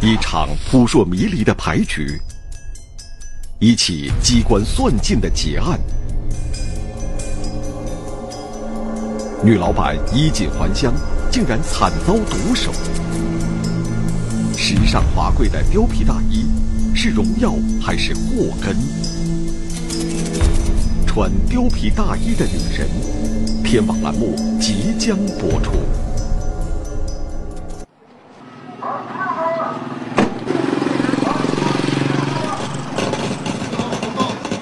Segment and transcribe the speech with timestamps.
[0.00, 2.20] 一场扑朔迷离的牌局，
[3.58, 5.76] 一起机关算尽的劫案。
[9.42, 10.94] 女老板衣锦还乡，
[11.32, 12.72] 竟然惨遭毒手。
[14.56, 16.46] 时尚华贵的貂皮大衣，
[16.94, 17.52] 是荣耀
[17.82, 18.76] 还是祸根？
[21.08, 22.88] 穿貂皮大衣的女人，
[23.64, 25.72] 天网栏目即将播出。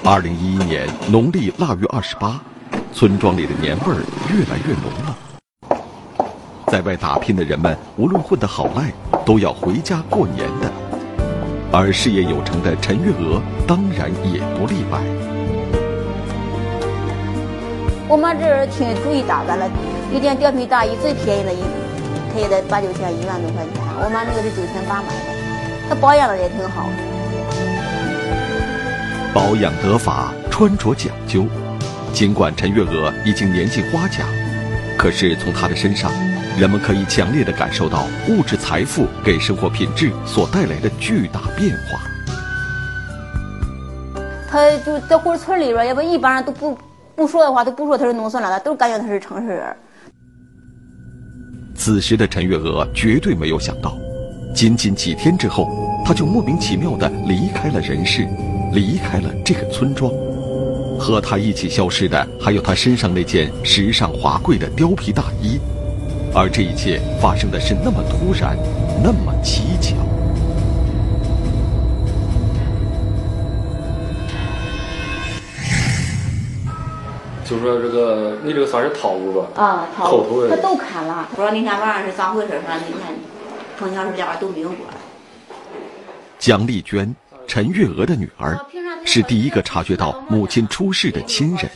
[0.09, 2.39] 二零一一年农历腊月二十八，
[2.93, 3.99] 村庄里的年味儿
[4.31, 5.17] 越来越浓了。
[6.67, 8.89] 在外打拼的人们，无论混得好赖，
[9.25, 10.71] 都要回家过年的。
[11.73, 15.01] 而事业有成的陈月娥，当然也不例外。
[18.07, 19.69] 我妈这儿挺注意打扮了，
[20.15, 21.59] 一件貂皮大衣最便宜的一，
[22.33, 23.73] 它也得八九千，一万多块钱。
[23.99, 26.87] 我妈那个是九千八买的，她保养的也挺好。
[29.33, 31.45] 保养得法，穿着讲究。
[32.13, 34.25] 尽管陈月娥已经年近花甲，
[34.97, 36.11] 可是从她的身上，
[36.57, 41.99] 人们可以强烈的感受到物质财富给生活品质所带来的巨大变化。
[44.49, 46.77] 她就在户村里边，要不一般人都不
[47.15, 49.75] 不说的话，都不说她是农村来的，都感觉她是城市人。
[51.75, 53.95] 此时的陈月娥绝对没有想到，
[54.55, 55.69] 仅仅几天之后，
[56.03, 58.27] 她就莫名其妙的离开了人世。
[58.73, 60.11] 离开了这个村庄，
[60.99, 65.59] 和他一起消失的还有他身上那件时尚华贵的貂皮大衣，
[66.33, 68.57] 而这一切发生的是那么突然，
[69.03, 69.95] 那么蹊跷。
[77.45, 79.47] 就说这个，你这个算是套路吧？
[79.55, 81.27] 啊，套路，他都看了。
[81.33, 82.59] 不知道那天晚上是咋回事？
[82.67, 83.15] 反正那天
[83.79, 84.93] 碰巧是俩人都没有过来。
[86.37, 87.15] 姜丽娟。
[87.47, 88.59] 陈月娥的女儿
[89.05, 91.69] 是第一个察觉到母亲出事的亲人。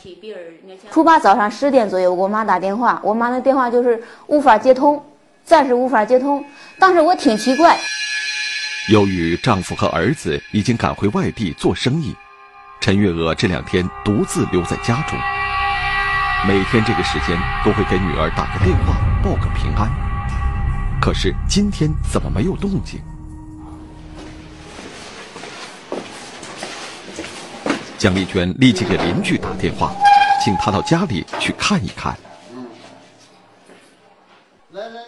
[0.92, 5.02] 初八早上十点左右，我妈打电话，我妈那电话就是无法接通，
[5.46, 6.44] 暂时无法接通。
[6.78, 7.78] 当时我挺奇怪。
[8.90, 12.14] 由于丈夫和儿子已经赶回外地做生意，
[12.82, 15.18] 陈月娥这两天独自留在家中，
[16.46, 19.90] 每天这个时间都会给女儿打个电话报个平安。
[21.00, 23.00] 可是今天怎么没有动静？
[28.02, 29.92] 姜丽娟立即给邻居打电话，
[30.44, 32.18] 请他到家里去看一看。
[34.72, 35.02] 来来，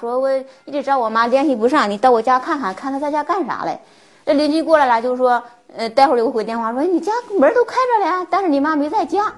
[0.00, 0.28] 说我
[0.64, 3.78] 一直找我妈联系不上，你到我家看看，看她在家干啥嘞？
[4.24, 5.40] 这邻居过来了，就说，
[5.76, 9.32] 呃，待会儿给我回电话，说你家门都开着嘞，但是你妈没在家。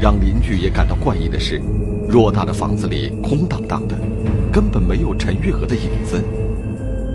[0.00, 1.60] 让邻居也感到怪异的是，
[2.08, 3.94] 偌大的房子里空荡荡的，
[4.50, 6.24] 根本没有陈玉娥的影子。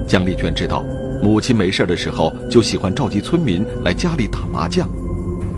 [0.07, 0.83] 江丽娟知道，
[1.21, 4.87] 母亲没事的时候就喜欢召集村民来家里打麻将，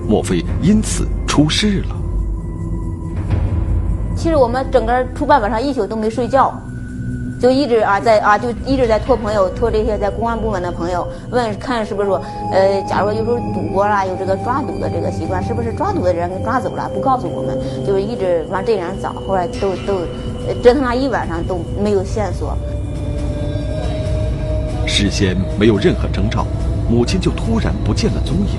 [0.08, 1.96] 莫非因此出事了？
[4.16, 6.54] 其实我们整个初八晚上一宿都没睡觉，
[7.40, 20.00] 就一直啊在啊就一直在托朋友托这些在公安部门的朋友问看是不是说呃假如有时候赌博啦有这个抓赌的这个习惯，是不是抓赌的人给抓走了不告诉我们，就是一直往这边找，后来都都
[20.64, 22.58] 折腾了一晚上都没有线索。
[24.98, 26.48] 事先没有任何征兆，
[26.90, 28.58] 母亲就突然不见了踪影。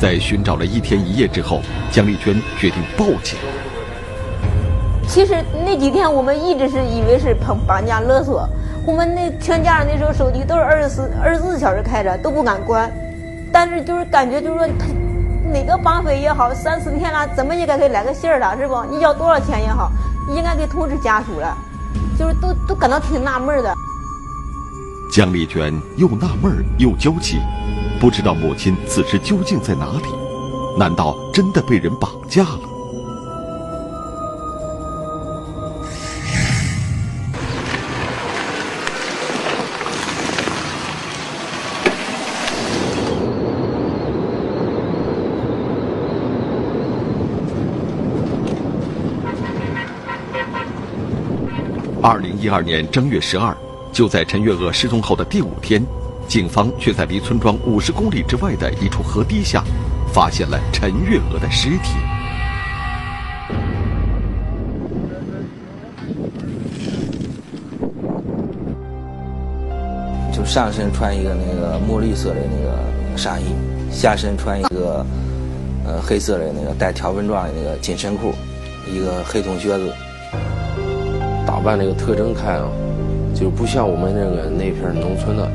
[0.00, 1.60] 在寻找了一天一夜之后，
[1.92, 3.38] 姜丽娟决定报警。
[5.06, 8.48] 其实那几天我们一直是以为是绑绑架勒索，
[8.86, 12.90] 我们那全家人那时候手机都是二十四二十四小时开着，都不敢关。
[13.52, 14.86] 但是就是感觉就是说，他
[15.52, 18.82] 哪个绑匪也好，三四天了，怎么也该给来个信儿了，是不？
[18.90, 19.92] 你要多少钱也好，
[20.34, 21.54] 应该给通知家属了，
[22.18, 23.74] 就是都都感到挺纳闷的。
[25.14, 27.38] 江丽娟又纳闷又焦急，
[28.00, 30.08] 不知道母亲此时究竟在哪里？
[30.76, 32.58] 难道真的被人绑架了？
[52.02, 53.56] 二零一二年正月十二。
[53.94, 55.80] 就在陈月娥失踪后的第五天，
[56.26, 59.62] 警方却在离村庄五十公里之外的一处河堤下，
[60.12, 61.94] 发现了陈月娥的尸体。
[70.32, 73.44] 就上身穿一个那个墨绿色的那个上衣，
[73.92, 75.06] 下身穿一个
[75.86, 78.34] 呃黑色的那个带条纹状的那个紧身裤，
[78.92, 79.94] 一个黑筒靴子，
[81.46, 82.68] 打扮这个特征看啊，
[83.34, 85.50] 就不像我们那个那片农村的，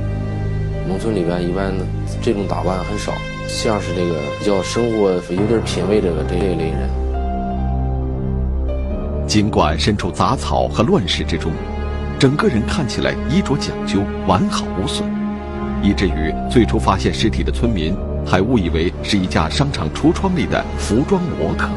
[0.88, 1.74] 农村里边一般
[2.22, 3.14] 这种打扮很少，
[3.48, 6.90] 像是这个比较生活有点品味这个这一类人。
[9.26, 11.52] 尽管身处杂草和乱世之中，
[12.20, 15.08] 整个人看起来衣着讲究、完好无损，
[15.82, 21.70] 以至于最初发现尸体的村民还误以为是一家商场橱窗里的服装模特。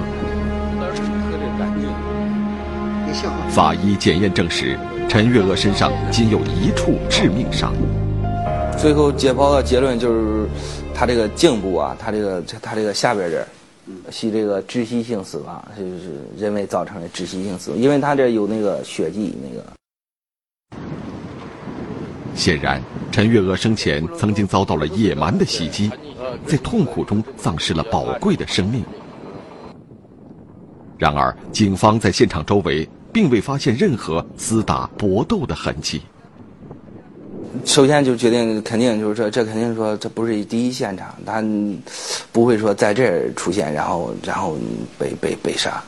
[3.50, 4.78] 法医检验证实，
[5.12, 7.74] 陈月娥身上仅有一处致命伤。
[8.78, 10.48] 最后解剖的结论就是，
[10.94, 13.46] 他这个颈部啊，他这个他这个下边这儿，
[14.10, 19.62] 是这个窒息性死亡，就是人为造成的窒息性死亡，因为他这有那个血迹那个。
[22.34, 22.80] 显然，
[23.10, 25.90] 陈月娥生前曾经遭到了野蛮的袭击，
[26.46, 28.82] 在痛苦中丧失了宝贵的生命。
[30.96, 32.88] 然而，警方在现场周围。
[33.12, 36.00] 并未发现任何厮打搏斗的痕迹。
[37.66, 41.44] 首先就决定，肯定就是说，这肯定说这不是第一现场，他
[42.32, 44.56] 不会说在这儿出现，然后然后
[44.98, 45.82] 被被被杀。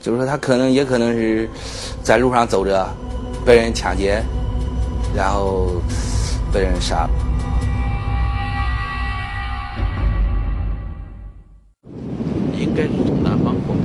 [0.00, 1.48] 就是说，他可能也可能是
[2.02, 2.88] 在路上走着，
[3.44, 4.22] 被人抢劫，
[5.16, 5.82] 然后
[6.52, 7.08] 被人杀。
[12.74, 13.80] 应该是从南方过来。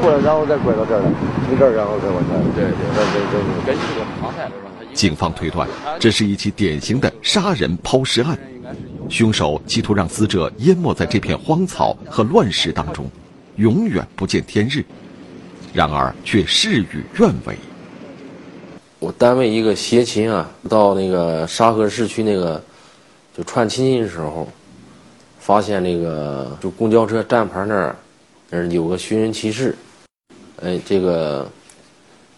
[0.00, 1.06] 过来，然后再拐到这儿来，
[1.46, 2.28] 从这儿然后再往下。
[2.56, 5.68] 对对对对对，根据这个航态来说，警方推断，
[6.00, 8.36] 这是一起典型的杀人抛尸案，
[9.08, 13.08] 凶手企图让死者淹没在这片荒草和乱石当中，
[13.56, 14.84] 永远不见天日，
[15.72, 17.56] 然而却事与愿违。
[18.98, 22.60] 我单位一个协勤啊，到那个沙河市区那个
[23.36, 24.48] 就串亲戚的时候，
[25.38, 27.94] 发现那个就公交车站牌那儿。
[28.54, 29.74] 那有个寻人启事，
[30.62, 31.50] 哎，这个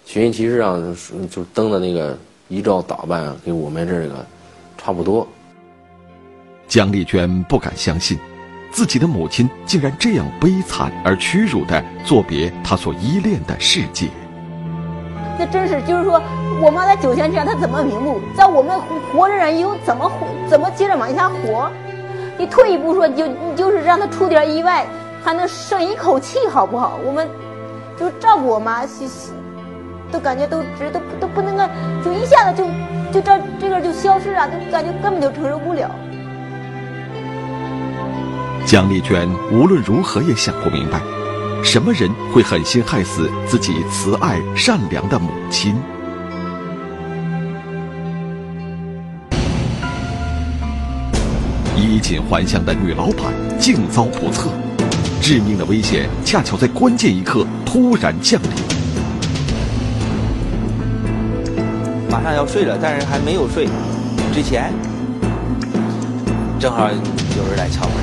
[0.07, 0.97] 寻人启事上
[1.29, 2.17] 就登的那个
[2.47, 4.25] 衣着打扮跟我们这个
[4.79, 5.27] 差不多。
[6.69, 8.17] 江丽娟不敢相信，
[8.71, 14.09] 自己的母亲竟然这样悲惨而屈辱的作别她所依恋的世界。
[15.37, 16.23] 那真是，就是说，
[16.63, 18.21] 我妈在九泉之下，她怎么瞑目？
[18.37, 18.81] 在我们
[19.13, 20.29] 活着人又怎么活？
[20.49, 21.69] 怎么接着往下活？
[22.39, 24.87] 你退一步说，你就你就是让她出点意外。
[25.25, 26.99] 还能剩一口气，好不好？
[27.03, 27.27] 我们
[27.99, 28.83] 就照顾我妈，
[30.13, 31.65] 都感觉都值，都都不能够，
[32.05, 32.65] 就一下子就
[33.11, 35.91] 就这这个就消失啊，都感觉根本就承受不了。
[38.67, 41.01] 姜丽娟无论如何也想不明白，
[41.63, 45.75] 什么人会狠心害死自己慈爱善良的母亲？
[51.77, 54.51] 衣锦还乡的女老板竟遭不测。
[55.27, 58.51] 致命的危险恰巧在关键一刻突然降临。
[62.11, 63.67] 马上要睡了，但是还没有睡
[64.35, 64.71] 之前，
[66.61, 67.95] 正好有人来敲门。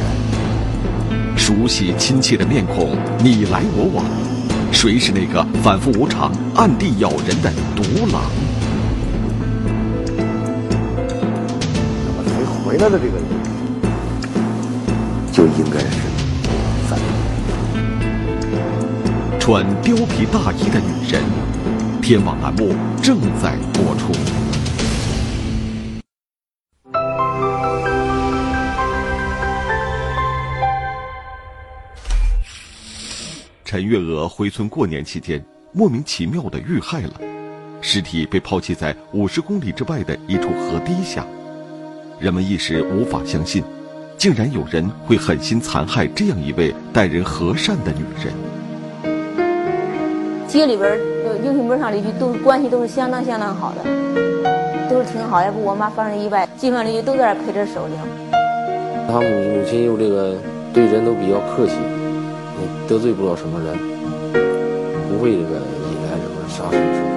[1.38, 4.04] 熟悉亲切的面孔，你来我往，
[4.72, 8.24] 谁是那个反复无常、暗地咬人的独狼？
[12.26, 13.24] 谁回来的这个人，
[15.32, 16.01] 就应该是。
[19.54, 21.22] 穿貂皮大衣的女人，
[22.02, 24.14] 天网栏目正在播出。
[33.66, 37.20] 陈月娥回村过年期间，莫名其妙的遇害了，
[37.82, 41.26] 尸体被抛弃在五十公里之外的一处河堤下，
[42.22, 43.62] 人们一时无法相信，
[44.18, 48.34] 竟然有人会狠心残害这样一位待人和善的女人。
[50.52, 50.92] 街里边
[51.26, 53.82] 呃英雄门上邻居都关系都是相当相当好的，
[54.90, 55.42] 都是挺好。
[55.42, 57.96] 要不我妈发生意外，街坊邻居都在那陪着守灵。
[59.08, 60.36] 他母母亲又这个
[60.74, 61.76] 对人都比较客气，
[62.60, 63.78] 也得罪不了什么人，
[65.08, 67.08] 不会这个引来什么杀身之祸。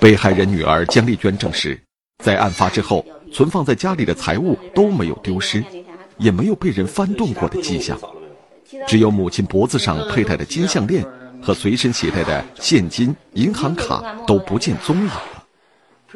[0.00, 1.78] 被害人女儿江丽娟证实，
[2.18, 5.62] 在案发之后，存放在家里的财物都没有丢失，
[6.18, 7.96] 也没有被人翻动过的迹象。
[8.86, 11.04] 只有母亲脖子上佩戴的金项链
[11.42, 15.22] 和随身携带的现金、银行卡都不见踪影了。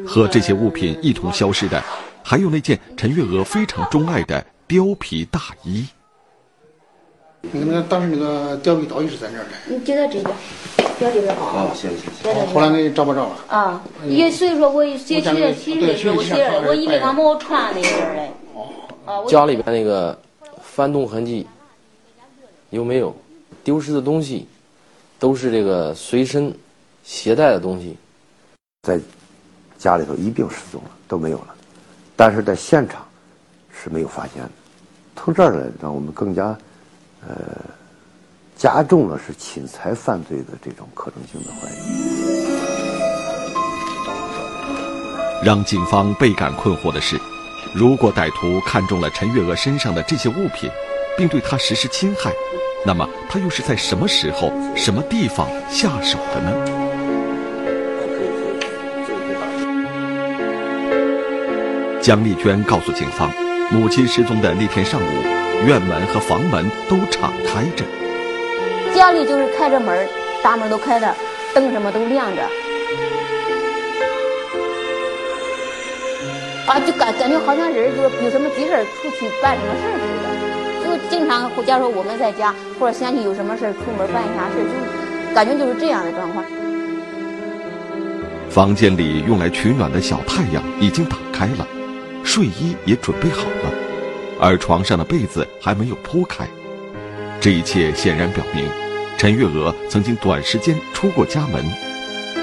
[0.06, 1.82] 和这些物品一同消失的，
[2.22, 5.86] 还有那件陈月娥非常钟爱的貂皮大衣。
[7.52, 9.50] 那个那个当时那个貂皮大衣是在哪儿的？
[9.66, 10.34] 你就在这边，
[10.98, 11.46] 貂这边好。
[11.46, 12.46] 啊，行行行。
[12.54, 13.36] 后来你找不着了。
[13.48, 16.34] 啊，也所以说我写写写的时候，我写
[16.66, 18.30] 我以为他没我穿那身嘞。
[19.28, 20.18] 家里边那个
[20.62, 21.46] 翻动痕迹。
[22.70, 23.14] 有没有？
[23.62, 24.48] 丢失的东西，
[25.18, 26.54] 都是这个随身
[27.04, 27.96] 携带的东西。
[28.82, 28.98] 在
[29.76, 31.54] 家里头一并失踪了，都没有了。
[32.16, 33.06] 但是在现场
[33.70, 34.50] 是没有发现的。
[35.16, 36.56] 从这儿来，让我们更加
[37.26, 37.36] 呃
[38.56, 41.74] 加重了是侵财犯罪的这种可能性的怀疑。
[45.44, 47.20] 让警方倍感困惑的是，
[47.74, 50.70] 如果歹徒看中了陈月娥身上的这些物品，
[51.18, 52.32] 并对她实施侵害，
[52.84, 56.52] 那么他又是在什么时候、什么地方下手的呢？
[62.00, 63.30] 姜丽娟告诉警方，
[63.70, 65.04] 母亲失踪的那天上午，
[65.66, 67.84] 院门和房门都敞开着，
[68.94, 70.08] 家里就是开着门，
[70.42, 71.14] 大门都开着，
[71.54, 72.42] 灯什么都亮着。
[76.66, 80.19] 啊，就感感觉好像人就是有什么急事出去办什么事似的，
[81.10, 86.44] 经常假如说我们在家或者想起有什么事出门办一下事，就感觉就是这样的状况。
[88.48, 91.66] 房间里用来取暖的小太阳已经打开了，
[92.22, 93.72] 睡衣也准备好了，
[94.40, 96.46] 而床上的被子还没有铺开。
[97.40, 98.64] 这一切显然表明，
[99.18, 101.64] 陈月娥曾经短时间出过家门，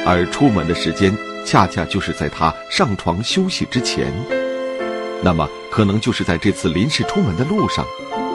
[0.06, 1.16] 而出门的时间。
[1.46, 4.12] 恰恰就是在她上床休息之前，
[5.24, 7.86] 那么可能就是在这次临时出门的路上，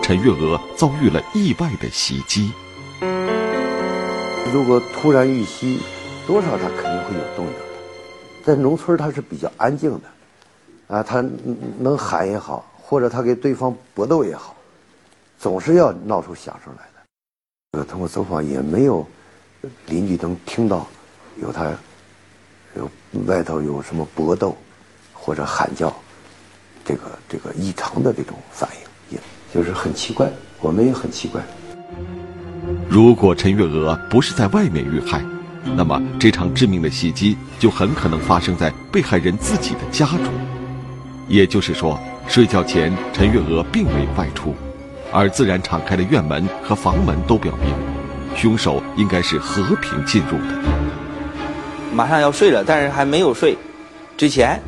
[0.02, 2.52] 陈月娥遭遇了意外的袭击。
[4.52, 5.78] 如果突然遇袭，
[6.26, 7.64] 多少他肯定会有动静的。
[8.44, 11.24] 在农村他是比较安静的，啊，他
[11.78, 14.56] 能喊也好，或者他给对方搏斗也好，
[15.38, 17.78] 总是要闹出响声来的。
[17.78, 19.06] 呃，通过走访也没有
[19.86, 20.86] 邻居能听到
[21.40, 21.72] 有他。
[22.74, 22.90] 有
[23.26, 24.56] 外头有什么搏斗，
[25.12, 25.94] 或者喊叫，
[26.82, 30.30] 这个这个异常的这种反应，也就是很奇怪，
[30.60, 31.42] 我们也很奇怪。
[32.88, 35.22] 如果陈月娥不是在外面遇害，
[35.76, 40.26] 那么这场致命的袭击就很可能发生在被害人自己的家中。
[41.28, 44.54] 也就是说，睡觉前陈月娥并没有外出，
[45.12, 47.74] 而自然敞开的院门和房门都表明，
[48.36, 50.54] 凶手应该是和平进入的。
[51.92, 53.56] 马上要睡了，但是还没有睡，
[54.16, 54.60] 之前，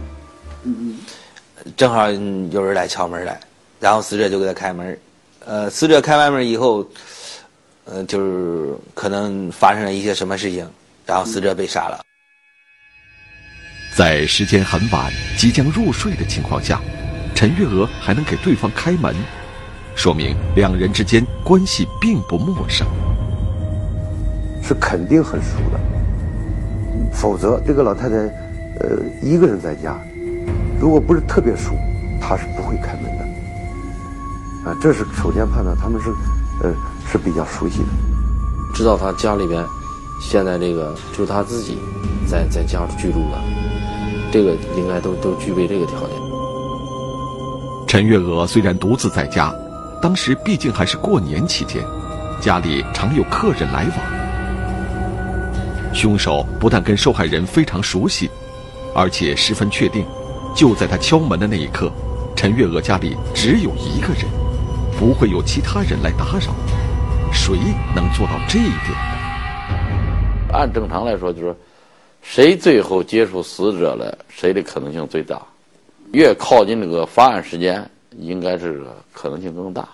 [0.62, 0.98] 嗯
[1.76, 3.40] 正好有人来敲门来，
[3.80, 4.98] 然后死者就给他开门，
[5.44, 6.86] 呃，死者开完门以后，
[7.84, 10.68] 呃，就是可能发生了一些什么事情，
[11.04, 12.00] 然后死者被杀了。
[13.96, 16.80] 在时间很晚、即将入睡的情况下，
[17.34, 19.14] 陈月娥还能给对方开门，
[19.94, 22.86] 说明两人之间关系并不陌生，
[24.62, 25.78] 是肯定很熟的。
[27.12, 28.16] 否则，这个老太太，
[28.80, 29.96] 呃，一个人在家，
[30.80, 31.76] 如果不是特别熟，
[32.20, 33.13] 她是不会开门的。
[34.64, 36.10] 啊，这是首先判断他们是，
[36.62, 36.72] 呃，
[37.06, 37.86] 是比较熟悉的。
[38.74, 39.62] 知道他家里边，
[40.20, 41.78] 现在这个就他自己，
[42.26, 43.38] 在在家居住的，
[44.32, 46.16] 这个应该都都具备这个条件。
[47.86, 49.54] 陈月娥虽然独自在家，
[50.00, 51.84] 当时毕竟还是过年期间，
[52.40, 53.98] 家里常有客人来往。
[55.94, 58.28] 凶手不但跟受害人非常熟悉，
[58.94, 60.04] 而且十分确定，
[60.56, 61.92] 就在他敲门的那一刻，
[62.34, 64.24] 陈月娥家里只有一个人，
[64.98, 66.54] 不会有其他人来打扰。
[67.32, 67.56] 谁
[67.94, 70.52] 能做到这一点呢？
[70.52, 71.56] 按正常来说，就是
[72.22, 75.42] 谁最后接触死者了，谁的可能性最大。
[76.12, 79.88] 越靠近这个发案时间，应该是可能性更大。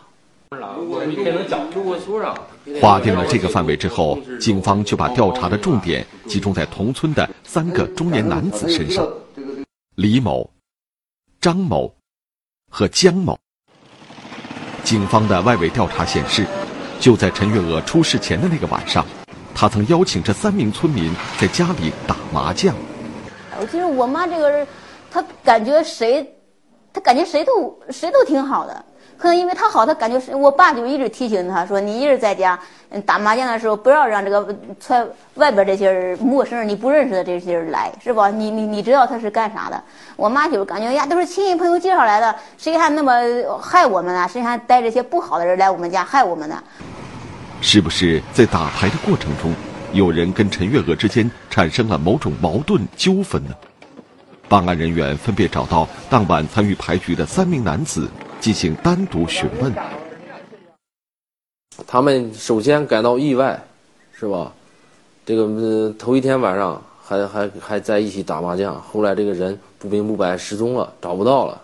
[2.80, 9.08] 划定了这个范围之后，警方就把调查的重点集中在同村的三个中年男子身上：
[9.94, 10.50] 李某、
[11.40, 11.94] 张某
[12.68, 13.38] 和江某。
[14.82, 16.46] 警方的外围调查显示，
[16.98, 19.04] 就在陈月娥出事前的那个晚上，
[19.54, 22.74] 她曾邀请这三名村民在家里打麻将。
[23.58, 24.66] 我其实我妈这个人，
[25.10, 26.34] 她感觉谁，
[26.92, 28.84] 她感觉谁都谁都挺好的。
[29.20, 32.58] 可能因为他好，他感觉是我爸就一直提醒他说：“你一人在家
[33.04, 34.40] 打麻将的时候，不要让这个
[34.88, 38.30] 外外边这些人、陌生人、你不认识的这些人来，是吧？
[38.30, 39.84] 你你你知道他是干啥的？”
[40.16, 43.12] 我妈就感觉呀，都是亲戚朋友介绍来的，谁还那么
[43.60, 44.26] 害我们呢？
[44.26, 46.58] 谁还带这些不好的人来我们家害我们呢？
[47.60, 49.54] 是不是在打牌的过程中，
[49.92, 53.50] 有人跟陈月娥之间产生了某种矛盾纠纷呢？
[54.48, 58.08] 办案人员分别找到当晚参与牌局的三名男子。
[58.40, 59.72] 进行单独询问。
[61.86, 63.62] 他们首先感到意外，
[64.12, 64.52] 是吧？
[65.24, 71.62] 这个头一天晚上还还还在一起打麻将，后来这个人不明不白失踪了，找不到了。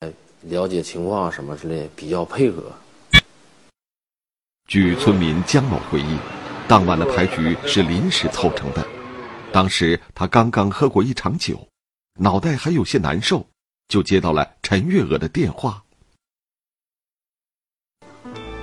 [0.00, 2.62] 哎，了解情况什么之类，比较配合。
[4.68, 6.16] 据村民姜某回忆，
[6.66, 8.86] 当晚的牌局是临时凑成的。
[9.52, 11.58] 当时他刚刚喝过一场酒，
[12.18, 13.44] 脑袋还有些难受，
[13.90, 15.82] 就接到了陈月娥的电话。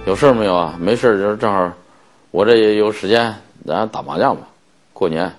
[0.08, 0.76] 有事儿没有啊？
[0.80, 1.72] 没事儿，就是正好，
[2.32, 4.48] 我这也有时间，咱打麻将吧。
[4.94, 5.32] 过年，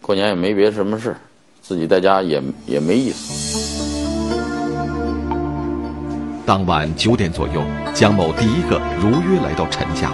[0.00, 1.14] 过年也没别什么事
[1.60, 3.58] 自己在家也也没意思。
[6.46, 7.60] 当晚九点左右，
[7.92, 10.12] 江某第一个如约来到陈家，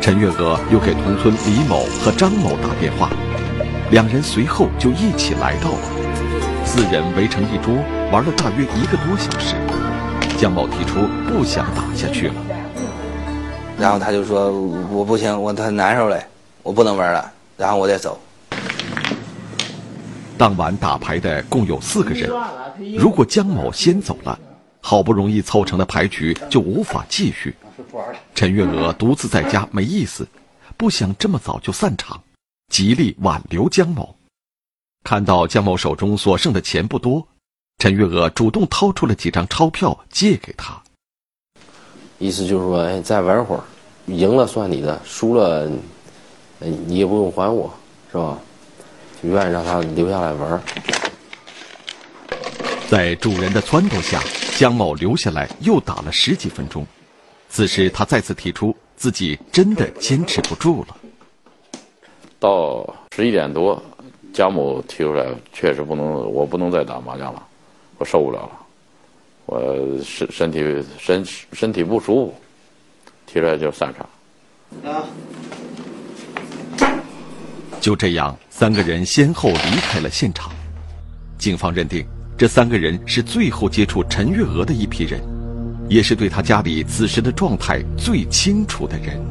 [0.00, 3.10] 陈月娥又给同村李某和张某打电话，
[3.90, 6.03] 两人随后就一起来到了，
[6.76, 7.72] 四人围成一桌，
[8.10, 9.54] 玩了大约一个多小时。
[10.36, 12.34] 江某提出不想打下去了，
[13.78, 14.50] 然后他就说
[14.90, 16.26] ：“我不行，我他难受嘞，
[16.64, 18.18] 我不能玩了，然后我得走。”
[20.36, 22.28] 当晚打牌的共有四个人，
[22.98, 24.36] 如果江某先走了，
[24.80, 27.54] 好不容易凑成的牌局就无法继续。
[28.34, 30.26] 陈月娥独自在家没意思，
[30.76, 32.20] 不想这么早就散场，
[32.68, 34.12] 极力挽留江某。
[35.04, 37.24] 看到江某手中所剩的钱不多。
[37.78, 40.82] 陈月娥主动掏出了几张钞票借给他，
[42.18, 43.62] 意思就是说，哎，再玩会儿，
[44.06, 45.68] 赢了算你的，输了，
[46.58, 47.72] 你也不用还我，
[48.10, 48.38] 是吧？
[49.22, 50.62] 就愿意让他留下来玩。
[52.88, 54.22] 在主人的撺掇下，
[54.56, 56.86] 江某留下来又打了十几分钟。
[57.50, 60.96] 此时他再次提出自己真的坚持不住了。
[62.38, 63.82] 到十一点多，
[64.34, 67.42] 姜某提出来，确实不能，我不能再打麻将了。
[67.98, 68.50] 我受不了了，
[69.46, 72.34] 我身身体身身体不舒服，
[73.26, 74.92] 提出来就散场。
[74.92, 75.04] 啊！
[77.80, 80.50] 就这样，三个人先后离开了现场。
[81.38, 82.04] 警方认定，
[82.36, 85.20] 这三个人是最后接触陈月娥的一批人，
[85.88, 89.24] 也是对他家里此时的状态最清楚的人。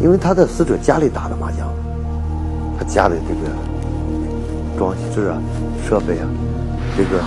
[0.00, 1.68] 因为他在死者家里打的麻将，
[2.78, 3.50] 他家里这个
[4.76, 5.38] 装饰啊、
[5.88, 6.28] 设备啊。
[6.96, 7.20] 这个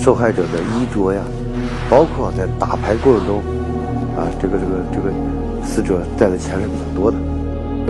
[0.00, 1.22] 受害者的衣着呀，
[1.88, 3.38] 包括在打牌过程中，
[4.16, 5.14] 啊，这个这个这个
[5.64, 7.16] 死者带的钱是比较多的。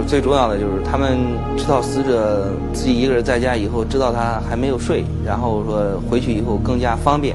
[0.06, 1.18] 最重要的就是他们
[1.56, 7.34] 知道死者自己一个人在家以后，知道他还没有睡，然后说回去以后更加方便，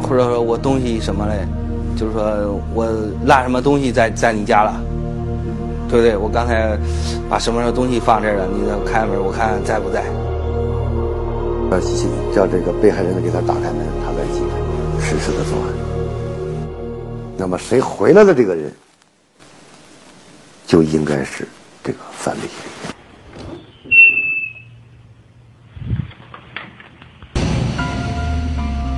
[0.00, 1.44] 或者说我东西什么嘞，
[1.96, 2.86] 就是说我
[3.24, 4.74] 落什么东西在在你家了，
[5.88, 6.16] 对不对？
[6.16, 6.78] 我刚才
[7.28, 10.04] 把什么什么东西放这儿了，你开门我看在不在。
[11.68, 11.80] 要
[12.34, 14.54] 叫这个被害人呢给他打开门，他再进来
[15.00, 15.74] 实施的作案。
[17.36, 18.72] 那么谁回来的这个人，
[20.66, 21.46] 就应该是
[21.82, 22.92] 这个犯罪嫌疑人。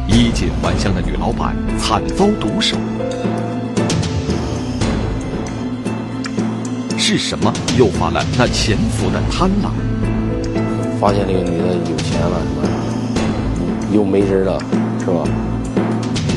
[0.08, 2.76] 衣锦还乡的女老板惨遭毒手，
[7.08, 9.70] 是什么诱发了那潜伏的贪婪？
[11.00, 12.68] 发现这个女的有钱了，是吧？
[13.90, 14.60] 又没人了，
[15.00, 15.24] 是吧？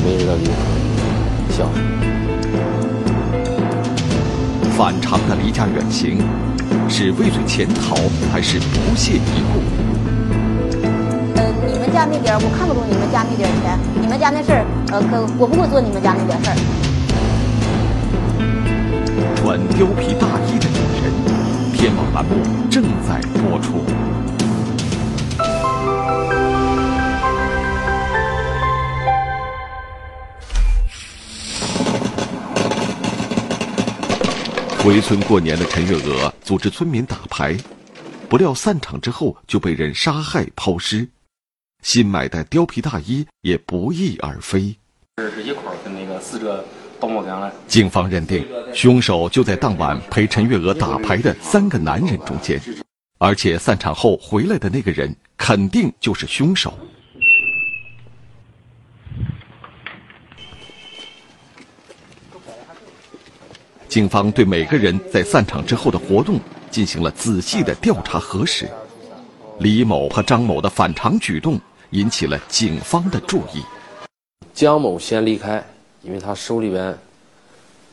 [0.02, 1.68] 没人了就想
[4.74, 6.16] 反常的离家远行，
[6.88, 7.94] 是畏罪潜逃，
[8.32, 9.60] 还是不屑一顾？
[11.36, 16.56] 呃，你们家那点我看不懂你们家那点钱，你们家那事儿，呃，可我不会做你们家那点事儿。
[19.52, 21.12] 穿貂皮大衣的女人，
[21.74, 23.84] 天网栏目正在播出。
[34.82, 37.54] 回村过年的陈月娥组织村民打牌，
[38.30, 41.06] 不料散场之后就被人杀害抛尸，
[41.82, 44.74] 新买的貂皮大衣也不翼而飞。
[45.16, 46.81] 这是一块跟那个死者倒模样了。
[47.66, 52.60] 警方认定，凶手就在当晚陪陈月娥打牌的三个男人中间，
[53.18, 56.72] 而且散场后回来的那个人肯定就是凶手。
[63.88, 68.66] 警方对每个人在散场之后的活动进行了仔细的调查核实。
[69.58, 71.60] 李某和张某的反常举动
[71.90, 73.62] 引起了警方的注意。
[74.54, 75.62] 江某先离开，
[76.02, 76.96] 因为他手里边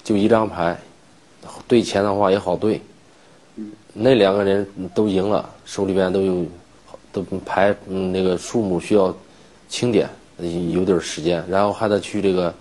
[0.04, 0.78] 就一张牌，
[1.68, 2.82] 对钱的话也好对。
[3.94, 6.46] 那两个人都赢了，手里边都有
[7.12, 9.16] 都牌，嗯，那个数目需要
[9.68, 10.10] 清点，
[10.72, 12.54] 有点时间，然后还得去这个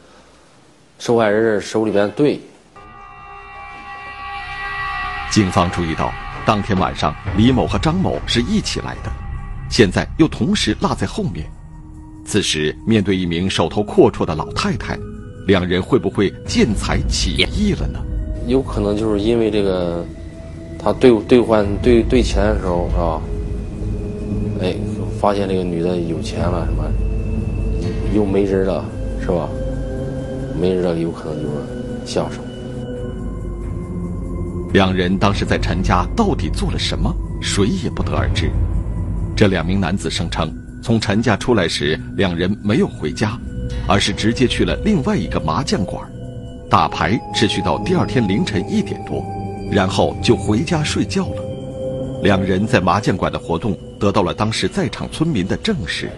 [0.99, 2.41] 受害人手里边对。
[5.31, 6.13] 警方注意到，
[6.45, 9.11] 当天晚上李某和张某是一起来的，
[9.71, 11.47] 现在又同时落在后面。
[12.25, 14.99] 此时，面对一名手头阔绰的老太太，
[15.49, 17.99] 两人会不会见财起意了呢？
[18.47, 20.05] 有可能就是因为这个，
[20.79, 23.21] 他兑兑换兑兑钱的时候是吧？
[24.61, 24.77] 哎，
[25.19, 26.85] 发现这个女的有钱了，什么
[28.15, 28.85] 又没人了，
[29.23, 29.49] 是吧？
[30.61, 31.55] 没人了，有可能就是
[32.05, 32.43] 下手。
[34.75, 38.51] 两人当时在陈家到底做了什么，谁也不得而知。
[39.35, 43.39] 这两名男子声称，从陈家出来时，两人没有回家，
[43.89, 46.07] 而是直接去了另外一个麻将馆，
[46.69, 49.25] 打牌持续到第二天凌晨一点多，
[49.73, 51.43] 然后就回家睡觉了。
[52.23, 56.11] 两人在麻将馆的活动得到了当时在场村民的证实。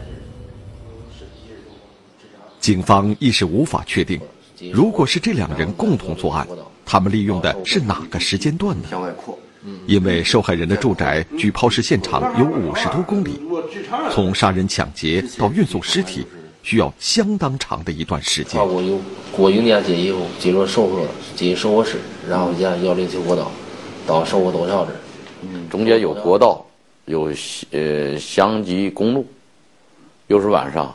[2.58, 4.20] 警方一时无法确定，
[4.72, 6.46] 如果是这两人共同作案。
[6.92, 8.88] 他们利用的是哪个时间段呢？
[9.86, 13.40] 因为受害人的住宅距抛尸现场有五十多公里，
[14.10, 16.26] 从杀人抢劫到运送尸体，
[16.62, 18.60] 需要相当长的一段时间。
[18.66, 19.00] 过有
[19.34, 23.50] 过营建街以后，进入收货进收货室，然后沿幺零七国道
[24.06, 24.96] 到收货东桥这儿。
[25.42, 26.64] 嗯，中间有国道，
[27.06, 27.32] 有
[27.70, 29.26] 呃乡级公路，
[30.26, 30.94] 又是晚上。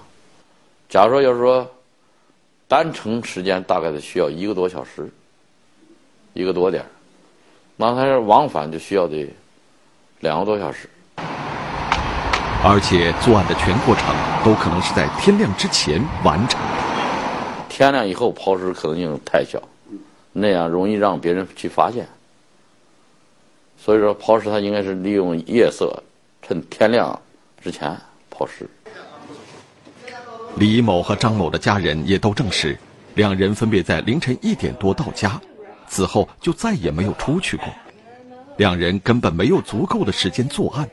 [0.89, 1.69] 假如说要是说
[2.67, 5.09] 单程时间，大概得需要一个多小时。
[6.37, 6.85] 一个多点
[7.77, 9.25] 那他是往返就需要得
[10.19, 10.89] 两个多小时，
[12.67, 14.07] 而且作案的全过程
[14.43, 16.59] 都可能是在天亮之前完成。
[17.69, 19.61] 天亮以后抛尸可能性太小，
[20.33, 22.07] 那样容易让别人去发现。
[23.77, 26.01] 所以说抛尸他应该是利用夜色，
[26.41, 27.21] 趁天亮
[27.61, 27.95] 之前
[28.31, 28.67] 抛尸。
[30.55, 32.75] 李某和张某的家人也都证实，
[33.13, 35.39] 两人分别在凌晨一点多到家。
[35.87, 37.67] 此后就再也没有出去过，
[38.57, 40.89] 两人根本没有足够的时间作案。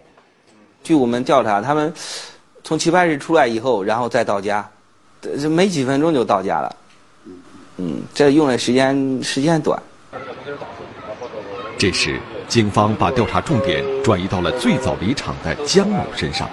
[0.83, 1.93] 据我们调查，他们
[2.65, 4.69] 从棋牌室出来以后，然后再到家，
[5.21, 6.77] 这没几分钟就到家了。
[7.79, 9.81] 嗯，这用的时间时间短。
[11.79, 16.49] 这时，警方把调查重点转移到了最早离场的江某身上。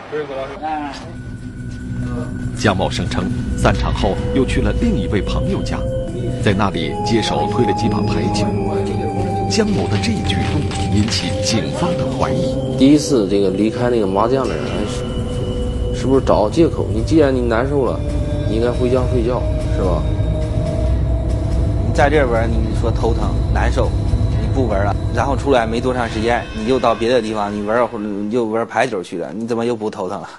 [2.57, 5.77] 江某声称，散场后又去了另一位朋友家。
[6.43, 8.45] 在那里接手推了几把牌九，
[9.49, 10.61] 江某的这一举动
[10.95, 12.55] 引起警方的怀疑。
[12.77, 16.85] 第一次这个离开那个麻将的人，是是不是找借口？
[16.93, 17.99] 你既然你难受了，
[18.47, 19.41] 你应该回家睡觉，
[19.75, 20.03] 是吧？
[21.87, 23.89] 你在这玩，你说头疼难受，
[24.39, 30.29] 你不玩了，然后出来没多长时间，你又到别的地方，你玩或者又玩牌九去了，你怎么又不头疼了？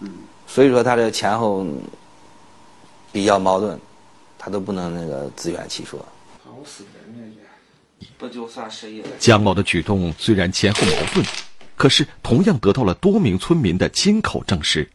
[0.00, 0.10] 嗯，
[0.48, 1.64] 所以说他这前后
[3.12, 3.78] 比较矛盾。
[4.38, 5.98] 他都不能那个自圆其说，
[6.44, 6.95] 不就算失业？
[9.18, 11.26] 江某的举动虽然前后矛盾，
[11.76, 14.88] 可是同样得到了多名村民的亲口证实。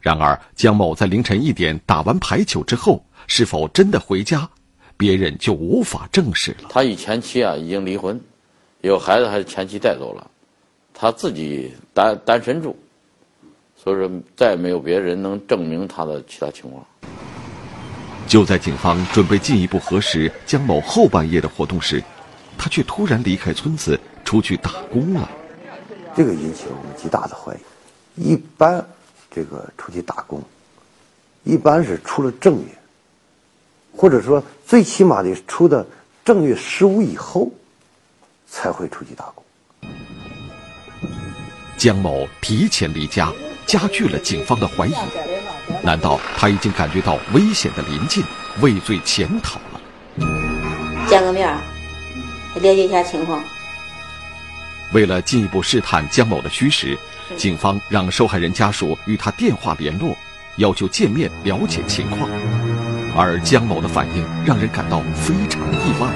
[0.00, 4.50] 然而，江某在凌晨一点打完牌九之后，是否真的回家，
[4.96, 6.68] 别人就无法证实了。
[6.68, 8.20] 他与前妻啊已经离婚，
[8.80, 10.28] 有孩子还是前妻带走了，
[10.92, 12.76] 他自己单单身住，
[13.76, 16.84] 所以说再也没有别人能证明他的其他情况。
[18.26, 22.02] 就在警方准备进一步核实江某后半夜的活动时，
[22.56, 25.28] 他却突然离开村子出去打工了。
[26.14, 27.58] 这个引起了我们极大的怀疑。
[28.16, 28.84] 一般
[29.30, 30.42] 这个出去打工，
[31.44, 32.68] 一般是出了正月，
[33.96, 35.86] 或者说最起码得出的
[36.24, 37.50] 正月十五以后，
[38.46, 39.42] 才会出去打工。
[41.78, 43.32] 江某提前离家，
[43.66, 44.94] 加剧了警方的怀疑。
[45.82, 48.22] 难道他已经感觉到危险的临近，
[48.60, 49.80] 畏罪潜逃了？
[51.08, 51.56] 见个面，
[52.54, 53.42] 了解一下情况。
[54.92, 56.98] 为了进一步试探江某的虚实，
[57.36, 60.14] 警方让受害人家属与他电话联络，
[60.56, 62.28] 要求见面了解情况。
[63.16, 66.08] 而江某的反应让人感到非常意外。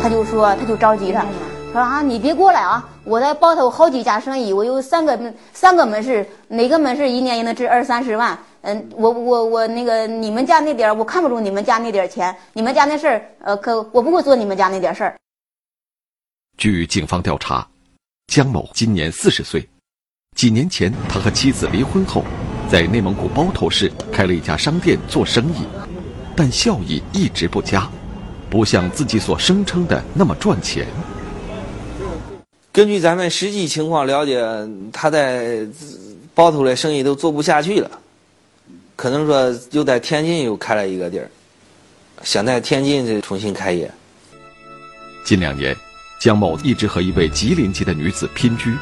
[0.00, 1.24] 他就说，他就着急了。
[1.72, 2.84] 说啊，你别过来啊！
[3.04, 5.18] 我在包头好几家生意，我有三个
[5.52, 8.38] 三个门市，哪个门市一年也能值二三十万。
[8.62, 15.16] 嗯，我我我那个你们家那点儿，我看不中你们家那点儿钱，你们家那事儿，呃，可我不会做你们家那点事儿。
[16.58, 17.66] 据警方调查，
[18.28, 19.68] 江某今年四十岁，
[20.36, 22.24] 几年前他和妻子离婚后，
[22.70, 25.66] 在内蒙古包头市开了一家商店做生意，
[26.36, 27.90] 但效益一直不佳，
[28.48, 30.86] 不像自己所声称的那么赚钱。
[32.70, 34.40] 根据咱们实际情况了解，
[34.92, 35.66] 他在
[36.32, 37.90] 包头的生意都做不下去了，
[38.96, 41.28] 可能说又在天津又开了一个地儿，
[42.22, 43.90] 想在天津再重新开业。
[45.24, 45.76] 近两年，
[46.20, 48.76] 江某一直和一位吉林籍的女子拼居，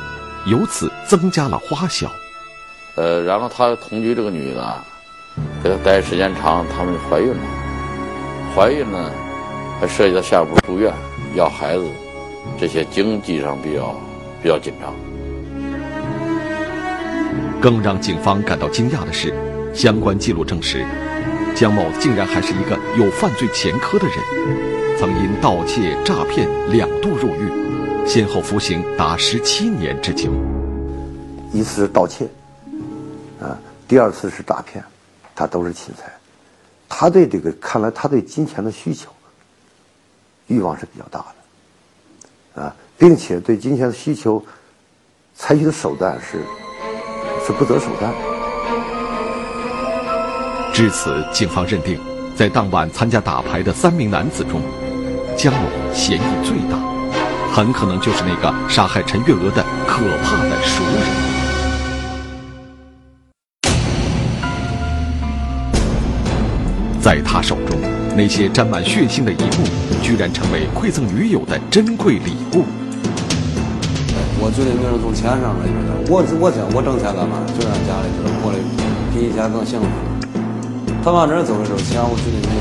[0.47, 2.11] 由此增加了花销。
[2.97, 4.85] 呃，然后他同居这个女的，
[5.63, 7.43] 给他待时间长，他们怀孕了，
[8.55, 9.11] 怀孕呢，
[9.81, 10.93] 还涉及到下一步住院、
[11.35, 11.85] 要孩子，
[12.59, 13.99] 这些经济上比较
[14.43, 14.95] 比较紧张。
[17.61, 19.33] 更让警方感到惊讶的是，
[19.73, 20.85] 相关记录证实，
[21.55, 24.17] 江某竟然还是一个有犯罪前科的人，
[24.99, 30.31] 曾因盗窃、诈骗两度入狱，先后服刑达十七年之久。
[31.53, 32.29] 一次是盗窃，
[33.41, 33.57] 啊，
[33.89, 34.85] 第二次是诈骗，
[35.35, 36.13] 他都是侵财。
[36.89, 39.11] 他对这个看来他对金钱的需求
[40.49, 41.25] 欲望是比较大
[42.55, 44.45] 的，啊，并且对金钱的需求
[45.35, 46.43] 采取的手段是
[47.47, 47.53] 是。
[47.53, 48.30] 不择手段的。
[50.81, 51.99] 至此，警方认定，
[52.35, 54.63] 在当晚参加打牌的三名男子中，
[55.37, 56.79] 江某嫌疑最大，
[57.53, 60.97] 很可能就是那个杀害陈月娥的可怕的熟人。
[66.99, 67.79] 在他手中，
[68.17, 69.67] 那些沾满血腥的一幕，
[70.03, 72.65] 居然成为馈赠女友的珍贵礼物。
[74.41, 77.37] 我觉得命是从钱上面就是我我想我挣钱干嘛？
[77.49, 78.59] 就让家里就是过得
[79.13, 79.87] 比以前更幸福。
[81.03, 82.61] 他往这儿走的时候，钱我绝对没有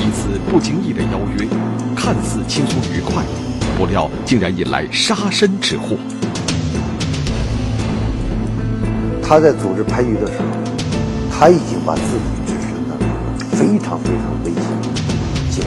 [0.00, 1.48] 一次不经意的邀约，
[1.96, 3.24] 看似轻松愉快，
[3.76, 5.96] 不料竟然引来杀身之祸。
[9.20, 10.44] 他在组织拍鱼的时候，
[11.28, 12.94] 他已经把自己置身的
[13.50, 14.52] 非常非常危
[15.50, 15.66] 险。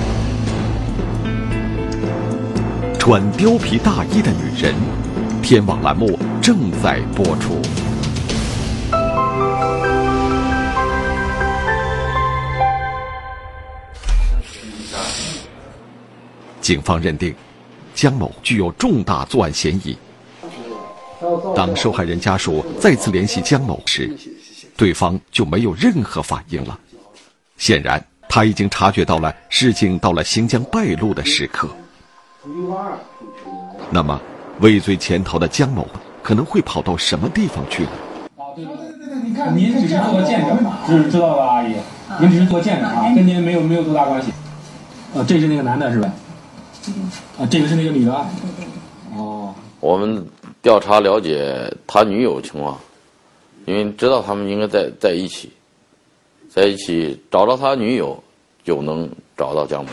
[2.97, 4.73] 穿貂皮大衣的女人，
[5.41, 7.60] 天网栏目正在播出。
[16.65, 17.32] 警方认定，
[17.93, 19.95] 江某具有重大作案嫌疑。
[21.56, 24.12] 当受害人家属再次联系江某时，
[24.75, 26.80] 对方就没有任何反应了。
[27.58, 31.69] 显然，他已经察觉到了事情到了行将败露的时刻。
[33.91, 34.19] 那么，
[34.60, 35.88] 畏罪潜逃的江某
[36.23, 37.89] 可能会跑到什么地方去呢？
[38.38, 41.75] 啊，对对对对，你看，您只是做见证，知知道吧，阿姨？
[42.19, 44.32] 您只是做见证啊，跟您没有没有多大关系。
[45.13, 46.12] 啊，这是那个男的，是吧？
[47.38, 48.13] 啊，这个是那个女的。
[49.15, 49.54] 哦。
[49.80, 50.26] 我们
[50.62, 52.78] 调查了解他女友情况，
[53.65, 55.52] 因为知道他们应该在在一起，
[56.50, 58.24] 在一起找到他女友，
[58.63, 59.91] 就能找到江某。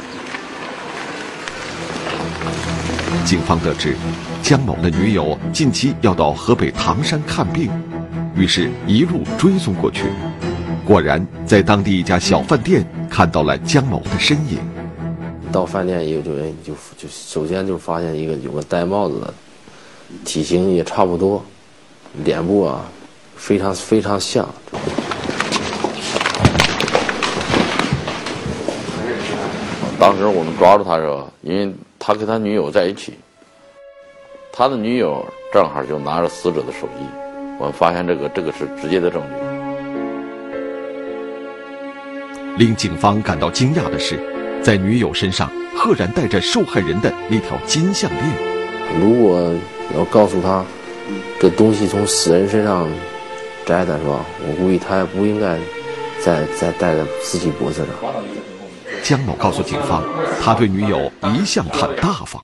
[3.26, 3.94] 警方得知，
[4.42, 7.70] 江某的女友近期要到河北唐山看病，
[8.34, 10.04] 于是，一路追踪过去。
[10.86, 14.58] 果然，在当地一家小饭店看到了江某的身影。
[15.52, 16.32] 到饭店以后，就
[16.64, 19.34] 就就首先就发现一个有个戴帽子的，
[20.24, 21.44] 体型也差不多，
[22.24, 22.84] 脸部啊，
[23.36, 24.48] 非常非常像。
[30.00, 31.72] 当时我们抓住他时候，因为。
[32.04, 33.14] 他跟他女友在一起，
[34.52, 37.04] 他的女友正好就拿着死者的手机，
[37.60, 39.28] 我们发现这个这个是直接的证据。
[42.58, 44.18] 令警方感到惊讶的是，
[44.62, 48.22] 在女友身上赫然带着受害人的那条金项链。
[49.00, 49.52] 如果
[49.96, 50.64] 要告诉他，
[51.40, 52.88] 这东西从死人身上
[53.66, 54.24] 摘的是吧？
[54.46, 55.58] 我估计他也不应该
[56.20, 57.88] 再再戴在自己脖子上。
[59.02, 60.04] 江某告诉警方，
[60.40, 62.40] 他对女友一向很大方。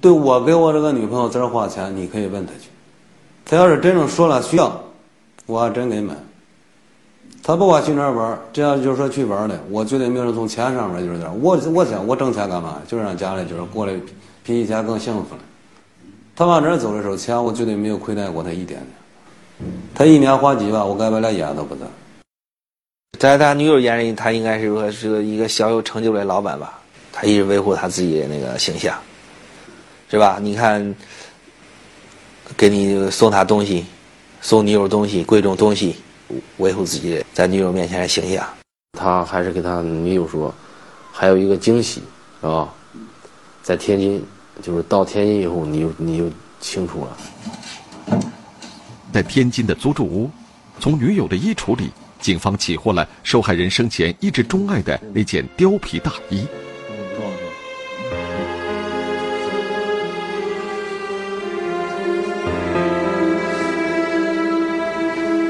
[0.00, 2.68] 对我给我这个女朋友这儿花钱，你可以问他去。
[3.44, 4.82] 他要是真正说了需要，
[5.46, 6.14] 我还真给买。
[7.46, 11.30] 他不管去哪儿玩，只要就是说去玩的，我绝对没有从钱上面就是点。
[11.42, 12.80] 我我想我挣钱干嘛？
[12.88, 13.92] 就是让家里就是过得
[14.42, 15.42] 比以前更幸福了。
[16.34, 19.70] 他往这儿走的时候，钱我绝对没有亏待过他一点点。
[19.94, 21.82] 他一年花几万，我根本连眼都不眨。
[23.18, 26.80] 在他女友眼里，他应该是说是一个小有成就的老板吧？
[27.12, 28.98] 他一直维护他自己的那个形象，
[30.10, 30.38] 是吧？
[30.40, 30.94] 你看，
[32.56, 33.84] 给你送他东西，
[34.40, 35.94] 送女友东西，贵重东西，
[36.58, 38.46] 维护自己在女友面前的形象。
[38.98, 40.54] 他还是给他女友说，
[41.12, 42.02] 还有一个惊喜，
[42.40, 42.72] 是吧？
[43.62, 44.24] 在天津，
[44.62, 48.20] 就是到天津以后，你就你就清楚了。
[49.12, 50.30] 在天津的租住屋，
[50.80, 51.90] 从女友的衣橱里。
[52.20, 56.46] 警方起获了受害人生前一直钟爱的那件貂皮大衣。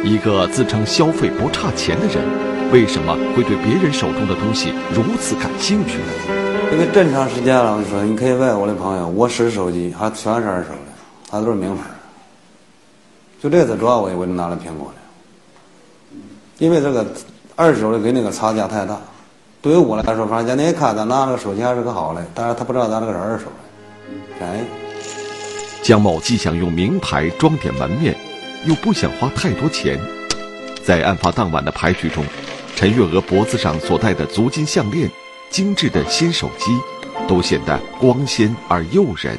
[0.04, 2.22] 一个自称消费不差钱的人，
[2.70, 6.04] 为什么会对别人手中的东西如此感兴趣呢？
[6.70, 11.84] 因为这么长时间了，我说你可以问我的朋友，我使手机还全是二手的，还都是名牌，
[13.42, 16.18] 就这次主要我也为了拿了苹果的，
[16.58, 17.06] 因为这个
[17.56, 19.00] 二手的跟那个差价太大。
[19.62, 24.66] 对于我来说，反正你一看咱拿那个手机还是个好的，但是他不知道咱这个是二手的，便宜。
[25.82, 28.14] 江某既想用名牌装点门面，
[28.66, 29.98] 又不想花太多钱。
[30.82, 32.24] 在案发当晚的牌局中，
[32.76, 35.10] 陈月娥脖子上所戴的足金项链、
[35.50, 36.66] 精致的新手机，
[37.26, 39.38] 都显得光鲜而诱人。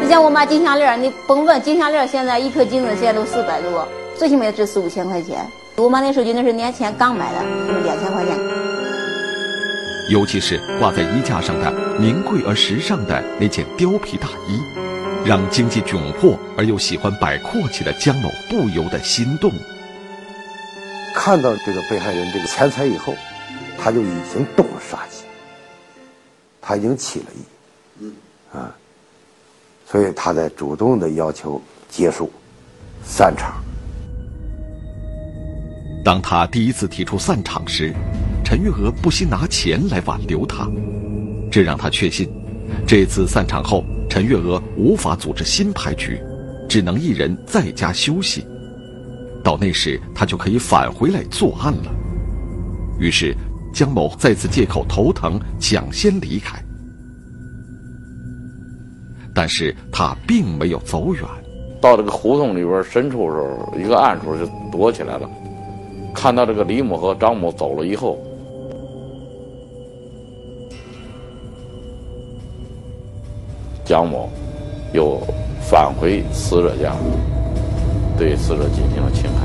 [0.00, 5.38] 你像我买金项链，你甭问，金项链现在一颗金子现在都四百多，最起码也值四五千块钱。
[5.76, 8.38] 我买那手机那是年前刚买的，就是两千块钱。
[10.10, 14.60] 尤其是挂在衣架上的名贵而时尚的那件貂皮大衣，
[15.24, 19.50] 让经济窘迫而又喜欢摆阔气的江某不由得心动。
[21.14, 23.14] 看到这个被害人这个钱财以后，
[23.78, 25.24] 他就已经动了杀机，
[26.60, 27.26] 他已经起了
[28.00, 28.12] 疑，
[28.54, 28.74] 啊，
[29.86, 32.30] 所以他在主动的要求结束
[33.02, 33.62] 散场。
[36.04, 37.94] 当他第一次提出散场时，
[38.44, 40.68] 陈玉娥不惜拿钱来挽留他，
[41.50, 42.28] 这让他确信，
[42.86, 46.20] 这次散场后，陈月娥无法组织新牌局，
[46.68, 48.46] 只能一人在家休息。
[49.42, 51.94] 到那时，他就可以返回来作案了。
[52.98, 53.36] 于是，
[53.72, 56.58] 江某再次借口头疼抢先离开。
[59.34, 61.22] 但是他并没有走远，
[61.80, 65.28] 到这个胡同里边深处时候，一个暗处就躲起来了。
[66.14, 68.16] 看到这个李某和张某走了以后，
[73.84, 74.30] 蒋某
[74.92, 75.20] 又
[75.60, 76.94] 返回死者家，
[78.16, 79.43] 对死者进行了侵害。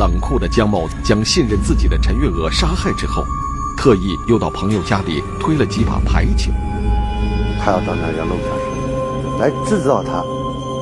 [0.00, 3.22] 冷酷的江某将信任自己的陈月娥杀害之后，
[3.76, 6.50] 特意又到朋友家里推了几把牌九。
[7.60, 10.24] 他要到那儿要弄下手，来制造他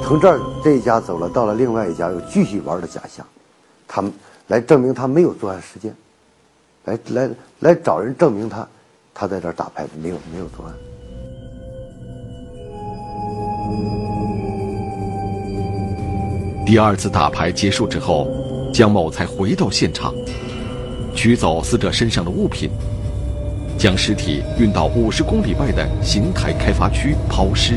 [0.05, 3.27] 从这儿这一家走了，到了另外一家又继续玩的假象，
[3.89, 4.13] 他们
[4.47, 5.93] 来证明他没有作案时间，
[6.85, 7.29] 来来
[7.59, 8.69] 来找人证明他
[9.13, 10.73] 他在这儿打牌没有没有作案。
[16.65, 18.29] 第二次打牌结束之后，
[18.79, 20.15] 江某才回到现场，
[21.13, 22.71] 取走死者身上的物品，
[23.77, 27.75] 将尸体运到五十公里外的邢台开发区抛尸。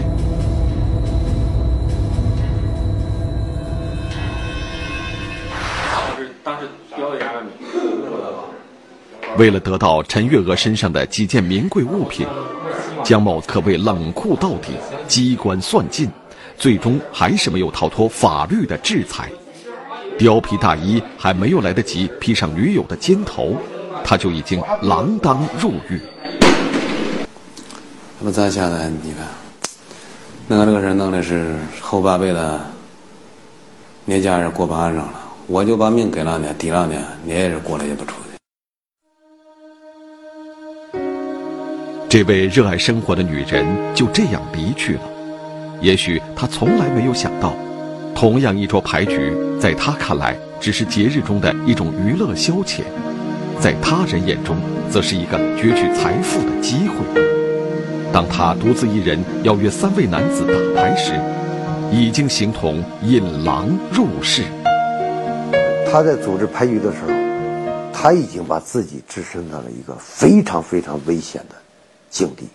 [9.39, 12.27] 为了得到陈月娥身上的几件名贵物品，
[13.03, 14.73] 江某可谓冷酷到底，
[15.07, 16.07] 机关算尽，
[16.59, 19.31] 最终还是没有逃脱法律的制裁。
[20.21, 23.55] 貂皮大衣还没有来得及披上女友的肩头，
[24.03, 25.99] 他就已经锒铛入狱。
[28.19, 29.25] 那么咱现在你看，
[30.47, 32.59] 那个这个人弄的是后半辈子，
[34.05, 35.11] 你家人过不安生了，
[35.47, 38.17] 我就把命给了你，抵了你，你也是过得也不出去。
[42.07, 45.01] 这位热爱生活的女人就这样离去了。
[45.81, 47.55] 也许她从来没有想到，
[48.15, 52.81] 同样一桌牌局，在他看来只是节日中的一种娱乐消遣，
[53.59, 54.55] 在他人眼中，
[54.89, 56.95] 则是一个攫取财富的机会。
[58.13, 61.13] 当他独自一人邀约三位男子打牌时，
[61.91, 64.43] 已经形同引狼入室。
[65.91, 71.55] 他在组织牌局的时候，他已经把自己置身到了一个非常非常危险的
[72.09, 72.47] 境地。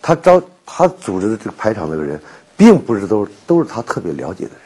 [0.00, 2.20] 他招他组织的这个排场那个人，
[2.56, 4.60] 并不是都是都是他特别了解的人。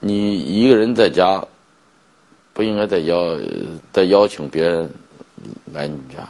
[0.00, 1.44] 你一个人在家，
[2.52, 3.38] 不应该再邀
[3.92, 4.90] 再邀请别人
[5.72, 6.26] 来你家，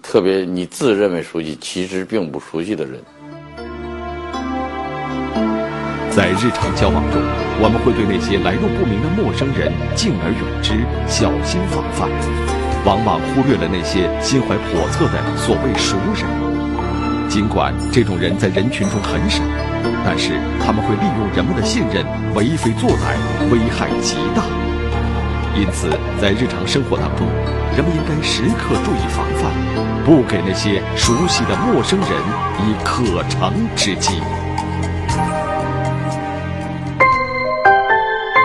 [0.00, 3.00] 特别你自认为熟悉，其实并不熟悉的人。
[6.10, 7.20] 在日常交往中，
[7.60, 12.08] 我们会对那些来路不明的陌生人敬而远之，小心防范，
[12.86, 16.63] 往往忽略了那些心怀叵测的所谓熟人。
[17.34, 19.42] 尽管这种人在人群中很少，
[20.04, 23.16] 但是他们会利用人们的信任为非作歹，
[23.50, 24.44] 危害极大。
[25.58, 25.90] 因此，
[26.22, 27.26] 在日常生活当中，
[27.74, 29.50] 人们应该时刻注意防范，
[30.04, 32.08] 不给那些熟悉的陌生人
[32.60, 34.12] 以可乘之机。